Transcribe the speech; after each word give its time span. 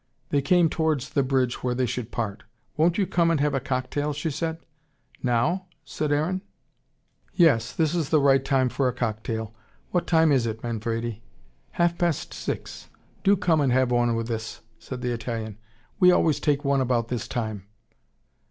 They 0.29 0.41
came 0.41 0.67
towards 0.67 1.11
the 1.11 1.21
bridge 1.21 1.61
where 1.61 1.75
they 1.75 1.85
should 1.85 2.09
part. 2.09 2.41
"Won't 2.75 2.97
you 2.97 3.05
come 3.05 3.29
and 3.29 3.39
have 3.39 3.53
a 3.53 3.59
cocktail?" 3.59 4.13
she 4.13 4.31
said. 4.31 4.57
"Now?" 5.21 5.67
said 5.85 6.11
Aaron. 6.11 6.41
"Yes. 7.35 7.71
This 7.71 7.93
is 7.93 8.09
the 8.09 8.19
right 8.19 8.43
time 8.43 8.69
for 8.69 8.87
a 8.87 8.93
cocktail. 8.93 9.53
What 9.91 10.07
time 10.07 10.31
is 10.31 10.47
it, 10.47 10.63
Manfredi?" 10.63 11.21
"Half 11.73 11.99
past 11.99 12.33
six. 12.33 12.89
Do 13.23 13.37
come 13.37 13.61
and 13.61 13.71
have 13.71 13.91
one 13.91 14.15
with 14.15 14.31
us," 14.31 14.61
said 14.79 15.01
the 15.03 15.11
Italian. 15.13 15.59
"We 15.99 16.09
always 16.11 16.39
take 16.39 16.65
one 16.65 16.81
about 16.81 17.09
this 17.09 17.27
time." 17.27 17.67